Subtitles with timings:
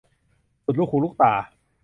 [0.63, 1.33] สุดลูกหูลูกตา